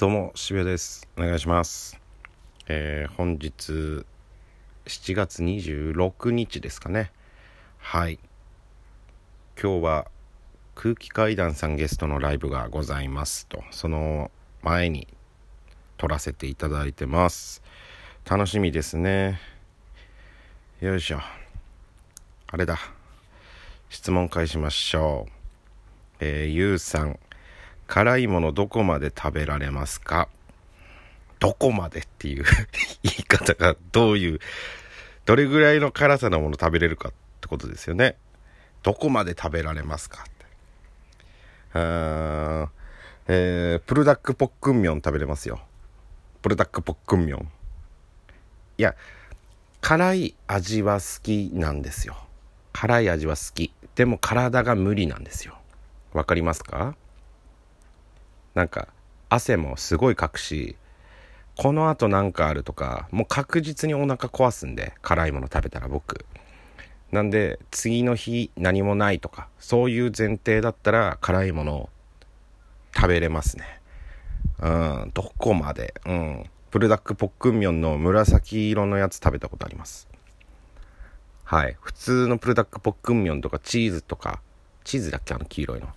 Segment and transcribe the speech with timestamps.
[0.00, 1.06] どうも、渋谷です。
[1.18, 2.00] お願いします。
[2.68, 4.06] えー、本日、
[4.86, 7.12] 7月26日ですかね。
[7.76, 8.18] はい。
[9.62, 10.10] 今日は、
[10.74, 14.30] 空気階段さんゲストのライブがございますと、その
[14.62, 15.06] 前に
[15.98, 17.62] 撮らせていただいてます。
[18.24, 19.38] 楽しみですね。
[20.80, 21.20] よいしょ。
[22.46, 22.78] あれだ。
[23.90, 25.32] 質問返しましょう。
[26.20, 27.18] えー、ゆうさん。
[27.92, 30.28] 辛いものどこまで食べられますか？
[31.40, 32.44] どこまでっていう
[33.02, 34.38] 言い方がどういう、
[35.24, 38.16] どれぐらいの辛さのもの食べれるかってことですよね。
[38.84, 40.22] どこまで食べられますか？
[40.22, 40.30] って。
[41.72, 42.68] あー
[43.26, 45.60] えー、プルダックポックンミョン食べれますよ。
[46.42, 47.48] プルダックポックンミョン。
[48.78, 48.94] いや、
[49.80, 52.16] 辛い味は好きなんですよ。
[52.72, 53.74] 辛い味は好き。
[53.96, 55.58] でも体が無理なんですよ。
[56.12, 56.94] わかりますか？
[58.54, 58.88] なんか
[59.28, 60.76] 汗もすごいかくし
[61.56, 66.24] このあと何かあるとかもう確実にお腹壊すんで辛いもの食べたら僕。
[67.12, 71.88] なんで次の日何もないとかそういう前提だったら辛いものを
[72.94, 73.80] 食べれますね。
[74.60, 75.94] うんどこまで。
[76.06, 76.44] うん。
[76.70, 80.08] プルダックポックンミョンの紫色のやつ食べたことあります。
[81.42, 81.76] はい。
[81.80, 84.40] 普通のプルダックポックンミョンとかチーズとか
[84.84, 85.34] チーズだっけ？
[85.34, 85.88] あの黄色いの。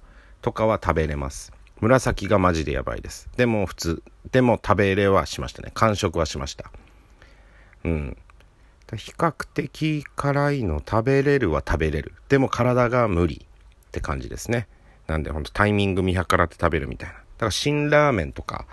[0.42, 1.54] とかは食べれます。
[1.84, 3.30] 紫がマジでやばいです。
[3.36, 4.03] でも普通。
[4.31, 5.72] でも食べれはしましたね。
[5.73, 6.72] 完食はしました。
[7.84, 8.17] うん。
[8.95, 12.14] 比較的辛いの食べれるは食べれる。
[12.30, 13.45] でも体が無理。
[13.45, 14.67] って感じですね。
[15.08, 17.16] なんでほんとタイミング見計らって食べるみたいな。
[17.16, 18.66] だから辛ラーメンとか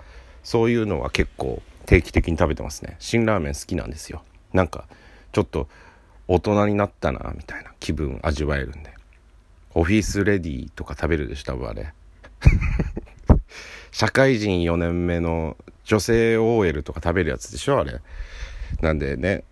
[0.43, 2.95] そういうのは結構定期的に食べてますね。
[2.99, 4.23] 辛ラーメン好きなんですよ。
[4.53, 4.85] なんか
[5.33, 5.67] ちょっと
[6.27, 7.71] 大人になったなみたいな。
[7.79, 8.93] 気分味わえるんで。
[9.73, 11.93] オフィスレディとか食べるでしょ多分あれ。
[13.91, 17.99] 社会人4年目の女性 OL とか食べるやつでしょあれ。
[18.81, 19.43] なんでね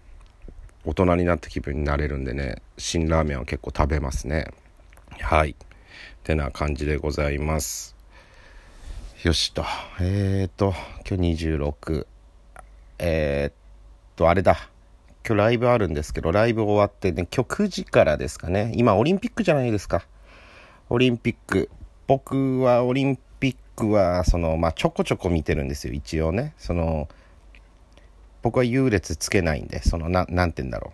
[0.85, 4.47] 大人になった気分になれるんでね辛ラーメンは結構食べますね。
[5.19, 5.55] はい。
[6.23, 7.95] てな感じでございます。
[9.23, 9.65] よしと。
[9.99, 10.73] えーと
[11.09, 12.07] 今日26
[12.99, 13.53] えー、っ
[14.15, 14.69] とあれだ。
[15.27, 18.71] 今日ライブあるんですけどライブ終わってね今日9時からですかね。
[18.75, 20.05] 今オリンピックじゃないですか。
[20.89, 21.69] オリンピック。
[22.07, 23.28] 僕はオリンピック
[23.79, 25.93] 僕はそのまあちょこちょこ見てるんですよ。
[25.93, 26.53] 一応ね。
[26.57, 27.07] その
[28.41, 30.93] 僕は優劣つけないんでそのななて言うんだろ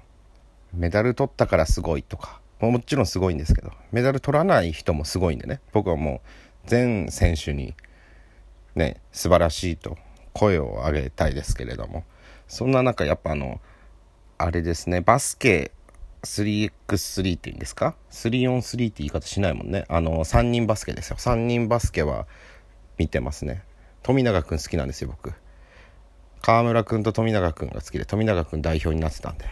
[0.73, 0.77] う。
[0.77, 2.39] メダル取ったからすごいとか。
[2.59, 3.71] ももちろんすごいんですけど。
[3.91, 5.61] メダル取らない人もすごいんでね。
[5.73, 6.21] 僕はも
[6.65, 7.75] う全選手に
[8.75, 9.97] ね素晴らしいと
[10.33, 12.03] 声を上げたいですけれども。
[12.47, 13.59] そんな中やっぱあの
[14.37, 15.01] あれですね。
[15.01, 15.71] バスケ
[16.23, 19.85] 3x3 っていうんですか？3on3 って言い方しないもんね。
[19.87, 21.17] あの3人バスケですよ。
[21.17, 22.27] 3人バスケは
[22.97, 23.63] 見てますね。
[24.03, 25.33] 富永君好きなんですよ僕。
[26.41, 29.45] 河村君と富永君が好きで富永君代表になってたんで。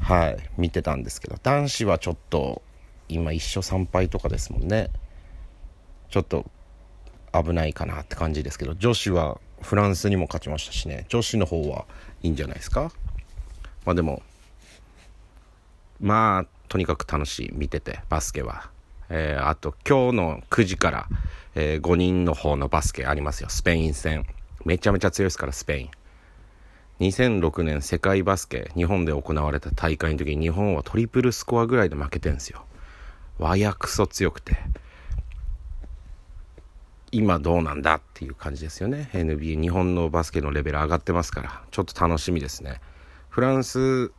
[0.00, 1.36] はい見てたんですけど。
[1.42, 2.62] 男子はちょっと
[3.08, 4.90] 今1勝3敗とかですもんね。
[6.08, 6.46] ちょっと
[7.32, 8.74] 危ないかなって感じですけど。
[8.74, 11.04] 女子はフランスにも勝ちましたしね。
[11.08, 11.86] 女子の方は
[12.22, 12.92] いいんじゃないですか。
[13.84, 14.22] まあでも
[16.00, 17.50] まあとにかく楽しい。
[17.52, 18.70] 見ててバスケは、
[19.08, 21.08] えー、あと今日の9時から、
[21.54, 23.48] えー、5人の方のバスケありますよ。
[23.48, 24.26] スペイン戦。
[24.64, 25.90] めちゃめちゃ強いですからスペイン。
[27.00, 32.64] 2006年世界バスケ日本で行われた大会の時に日本はトリプルスコアぐらいで負けてんすよ。
[33.38, 34.56] わやくそ強くて。
[37.12, 39.10] 今どうなんだっていう感じですよね。
[39.12, 41.62] NBA 日本のバスケのレベル上がってますから。
[41.70, 42.80] ちょっと楽しみですね。
[43.28, 44.10] フランス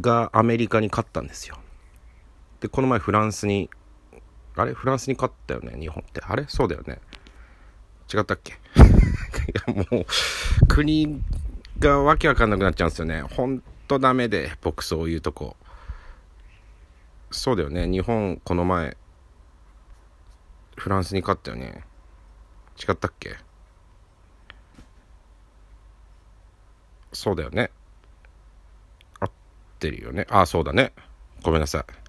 [0.00, 1.56] がアメリカに勝ったんですよ。
[2.62, 3.68] でこの前フランスに
[4.54, 4.72] あれ？
[4.72, 6.20] フランスに勝ったよね日本って。
[6.22, 6.44] あれ？
[6.46, 7.00] そうだよね。
[8.12, 8.54] 違ったっけ？
[9.66, 10.06] もう
[10.68, 11.20] 国
[11.80, 13.22] がわけわかんなくなっちゃうんですよね。
[13.22, 15.56] ほんとダメで僕そういうとこ。
[17.32, 17.88] そうだよね。
[17.88, 18.96] 日本この前
[20.76, 21.84] フランスに勝ったよね。
[22.78, 23.36] 違ったっけ？
[27.12, 27.72] そうだよね。
[29.18, 29.30] 合っ
[29.80, 30.26] てるよね。
[30.30, 30.92] あそうだね。
[31.42, 32.01] ごめんなさい。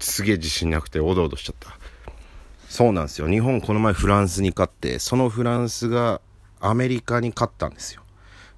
[0.00, 1.78] すげえ自信なくておどおどしちゃった。
[2.68, 3.28] そうなんですよ。
[3.28, 6.20] 日本この前フランスに勝ってそのフランスが
[6.60, 8.02] アメリカに勝ったんですよ。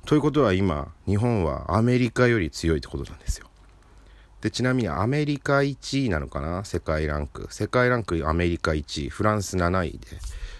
[0.06, 3.48] ということは今日本はアメリカより強いってことなんですよ。
[4.40, 6.64] でちなみにアメリカ1位なのかな？
[6.64, 7.46] 世界ランク。
[7.50, 9.08] 世界ランクアメリカ1位。
[9.08, 9.98] フランス7位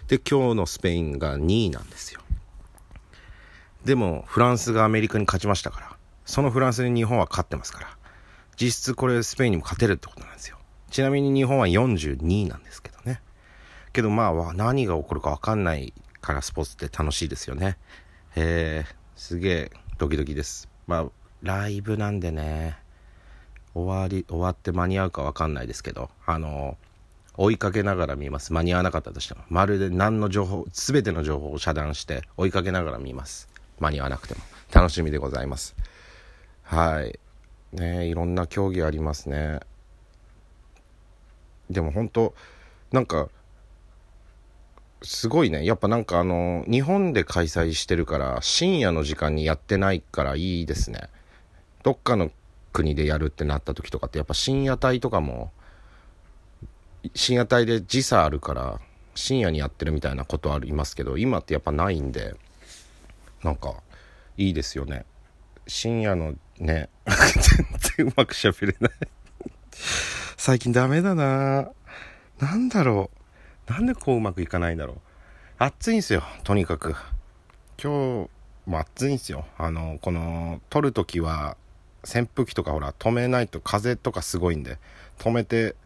[0.09, 0.19] で。
[0.19, 2.21] で今日のスペインが2位なんですよ。
[3.85, 7.89] でもフランスがアメリカに勝ちましたからそのフランスに日本は勝ってますから
[8.57, 10.59] 実質これスペインにも勝てるってことなんですよ。
[10.93, 13.23] ちなみに日本は42位なんですけどね
[13.93, 17.77] けどまあ何が起こるか分かんないからスポーツって楽しいですよね。
[18.37, 20.69] えー、すげえドキドキです。
[20.87, 21.07] まあ、
[21.43, 22.79] ライブなんでね、
[23.75, 26.77] 終わり、終わって間に合うかわかんないですけど、あの
[27.37, 28.53] 追いかけながら見ます。
[28.53, 29.41] 間に合わなかったとしても。
[29.49, 33.49] まるで何の情報、すべての情報を遮断して追いかけながら見ます。
[33.81, 34.41] 間に合わなくても。
[34.73, 35.75] 楽しみでございます。
[36.63, 37.19] はい。
[37.73, 39.61] ねいろんな競技ありますね。
[41.73, 42.35] でも本当
[42.93, 43.29] なんか、
[45.03, 45.65] すごいね。
[45.65, 51.09] やっぱなんかあの、日本で開催してるから、深夜の時間にやってないからいいですね。
[51.83, 52.31] どっかの
[52.73, 55.53] 国でやるってなった時とかって、やっぱ深夜帯とかも、
[57.15, 58.81] 深夜帯で時差あるから、
[59.15, 62.35] 深夜にやってるみたいなことありますけど、今ってやっぱないんで、
[63.43, 63.75] なんか、
[64.37, 65.05] いいですよね。
[65.67, 68.93] 深夜のね、 全然うまく喋れない
[70.45, 71.71] 最近ダメだな
[72.41, 73.13] なんだろ
[73.69, 73.73] う。
[73.73, 74.97] なんでこううまくいかないんだろう。
[75.59, 76.97] 暑いんすよ、とにかく。
[77.81, 78.29] 今日
[78.67, 79.47] も暑いんすよ。
[79.57, 81.57] あの、この、撮るときは、
[82.03, 84.79] 扇風機とかほら、止めないと風とかすごいんで、
[85.21, 85.77] 止めて、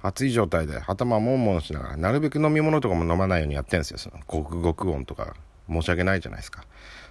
[0.00, 3.98] 暑い状態で頭もんもんしながら、なるべく飲み物とかも飲まないようにやってるんですよ。
[3.98, 5.34] その、ごくごく音とか、
[5.68, 6.64] 申し訳ないじゃないですか。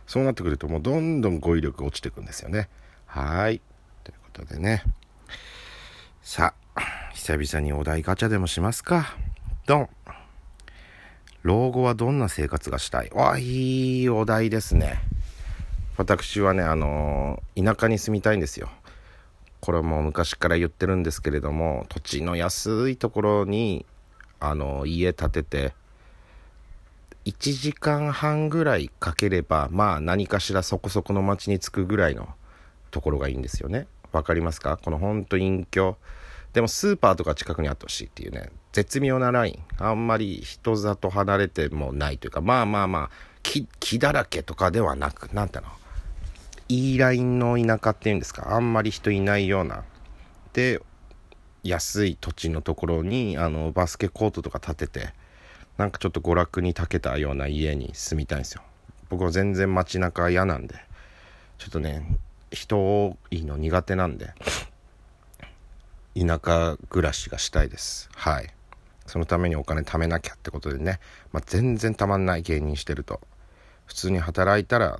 [0.08, 2.70] そうなってくると、もうどんどん語彙力落ちてくんですよね。
[3.08, 3.60] はい。
[4.06, 4.86] ということでね。
[6.22, 6.63] さあ、
[7.14, 9.16] 久々にお題ガチャでもしますか。
[9.66, 9.90] ドン。
[11.44, 13.10] 老後はどんな生活がしたい？
[13.14, 15.00] わ、いいお題ですね。
[15.98, 18.70] 私はね、あのー、田舎に住みたいんですよ。
[19.62, 23.86] これも昔から言ってるんですけれども、土地の安いところに、
[24.40, 25.74] あのー、家建てて、
[27.26, 32.28] 1時間半ぐらいかければ、まあ何かしらそこそこの町に着くぐらいの
[32.92, 33.88] ところがいいんですよね。
[34.12, 34.78] わかりますか？
[34.78, 35.98] このほんと隠居。
[36.54, 39.84] でもスーパーとか近くにあってほしいっていうね、絶妙なライン。
[39.84, 43.10] あんまり人里離れてもないというか、まあまあまあ、
[43.42, 45.70] 木、木だらけとかではなく、なんていうの？
[46.70, 49.84] いいラインの田舎っていうんですか、あんまり人いないような。
[50.54, 50.82] で、
[51.64, 55.14] 安い土地のところに、あの、バスケコートとか建てて、
[55.78, 58.62] なんかちょっと娯楽に長けたような家に住みたいんですよ。
[59.10, 60.76] 僕は全然街中嫌なんで、
[61.58, 62.18] ちょっとね、
[62.52, 64.34] 人多いの苦手なんで、
[66.16, 68.10] 田舎暮らしがしたいです。
[68.16, 68.50] はい。
[69.06, 71.00] そのためにお金貯めなきゃってことでね、
[71.32, 73.20] まあ、全然たまんない芸人してると。
[73.86, 75.00] 普通に働いたら、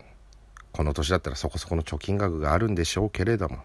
[0.72, 3.60] この年だったらそこそこの貯金額があるんでしょうけれども、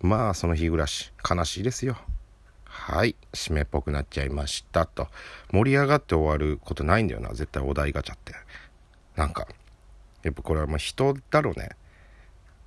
[0.00, 1.96] まあその日暮らし、悲しいですよ。
[2.64, 3.14] はい。
[3.32, 5.08] 締めっぽくなっちゃいましたと。
[5.52, 8.34] 盛り上がって終わることないんだよな、絶対お題ガチャって。
[9.16, 9.46] なんか、
[10.24, 11.70] やっぱこれはまあ人だろうね。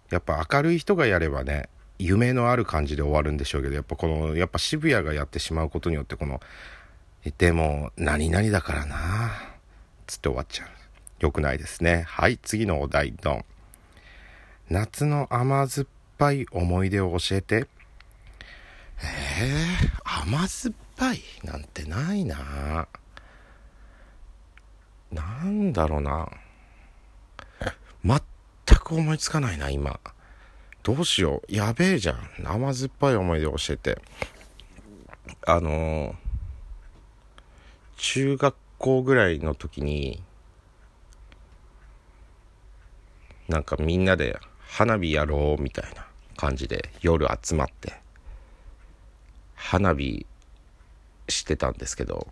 [0.09, 6.41] やっぱ明るい人がやればね、夢のある感じで終わるんでしょうけど、やっぱこの、やっぱ渋谷がやってしまうことによって、この、
[7.37, 9.31] でも、何々だからな
[10.05, 10.67] つって終わっちゃう。
[11.19, 12.03] よくないですね。
[12.07, 13.45] はい、次のお題、ドン。
[14.69, 17.67] 夏の甘酸っぱい思い出を教えて。
[18.99, 21.21] えー、甘酸っぱい？
[21.43, 22.87] なんてないな
[25.11, 26.29] なんだろうな。
[28.03, 28.21] 全
[28.79, 29.99] く思いつかないな、今。
[30.87, 31.53] どうしよう。
[31.53, 32.17] やべえじゃん。
[32.45, 34.01] 甘酸っぱい思い出を教えて。
[35.45, 36.15] あのー、
[37.97, 40.23] 中学校ぐらいの時に、
[43.49, 47.99] なんかみんなで花火やろうみたいな感じで夜集まって
[49.55, 50.25] 花火
[51.27, 52.27] してたんですけど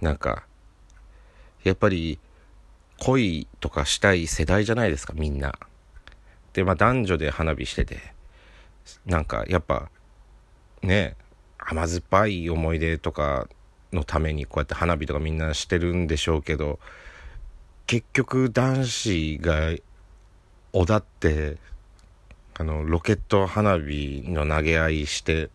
[0.00, 0.46] なんか
[1.64, 2.18] やっぱり
[2.98, 5.58] 恋とかしたい世代じゃないですかみんな。
[6.52, 7.98] で、まあ男女で花火してて、
[9.06, 9.90] なんかやっぱ、
[10.82, 11.16] ね、
[11.58, 13.48] 甘酸っぱい思い出とか
[13.92, 16.78] のためにこうやって花火とかみんなしてるんでしょうけど、
[17.86, 19.74] 結局男子が
[20.72, 21.58] おだって、
[22.54, 25.50] あの、ロケット花火の投げ合いして、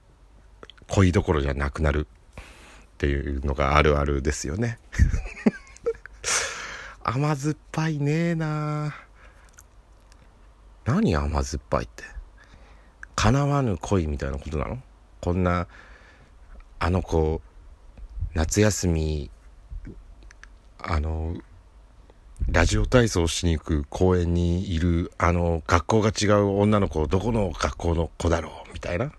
[0.87, 4.79] 恋どころじゃなくなるっていうのがあるあるですよね。
[7.03, 9.06] 甘酸っぱいねえなー。
[10.87, 12.05] 何甘酸っぱいって？
[13.15, 14.79] 叶わぬ恋みたいなことなの？
[15.19, 15.67] こんな
[16.79, 17.41] あの子
[18.33, 19.29] 夏休み
[20.79, 21.35] あの
[22.49, 28.73] ラジオ体操しに行く公園にいるあの学校が違う女の子どこの学校の子だろう？
[28.73, 29.11] みたいな？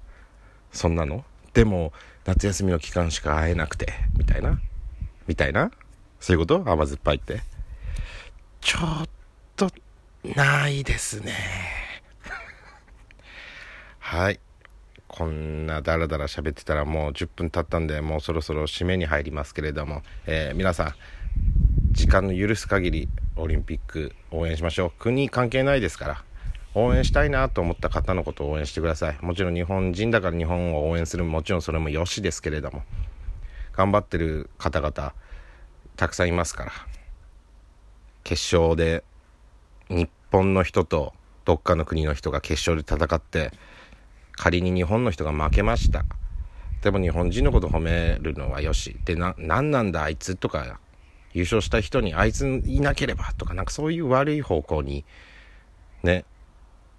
[0.72, 1.24] そんなの？
[1.52, 1.92] でも
[2.24, 3.92] 夏休みの期間しか会えなくて？
[4.16, 4.58] みたいな？
[5.26, 5.70] みたいな？
[6.18, 6.62] そういうこと？
[6.66, 7.42] 甘酸っぱいって？
[8.62, 9.17] ちょっと
[10.24, 11.34] ないですね。
[13.98, 14.40] はい。
[15.06, 20.94] こんなダラダラ喋ってたらもう10分経ったんでもうそろそろ締めに入りますけれども、えー、皆さん
[21.92, 24.90] 時間の許す限りオリンピック応援しましょう。
[24.98, 26.24] 国関係ないですから
[26.74, 29.18] 応援したいなと思った方のことを応援してください。
[29.20, 32.84] もちろん日本人だから日本を応援するもちろんそれもよしですけれども。
[33.72, 35.14] 頑張ってる方々
[35.96, 36.72] たくさんいますから。
[38.24, 39.02] 決勝で
[39.88, 41.14] 日本の人と
[41.44, 43.52] どっかの国の人が決勝で戦って
[44.32, 46.04] 仮に日本の人が負けました。
[46.82, 48.96] でも日本人のこと褒めるのはよし。
[49.04, 50.78] でな何なんだあいつとか
[51.32, 55.04] 優勝した人にあいついなければとかなんかそういう悪い方向に
[56.02, 56.24] ね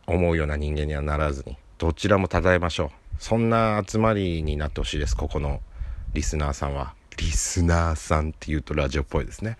[0.06, 2.90] 思うような人間にはならずにどちらも称えましょう。
[3.20, 5.62] そんな集まりになってほしいですここの
[6.14, 6.94] リスナーさんは。
[7.18, 9.58] リスナーさんって言うとラジオっぽいですね。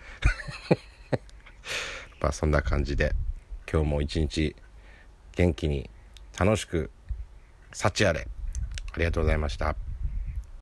[2.20, 3.14] まあそんな感じで
[3.70, 4.54] 今日も一日
[5.32, 5.90] 元気に
[6.38, 6.90] 楽しく
[7.72, 8.28] 幸あれ。
[8.92, 9.89] ありがとうございました。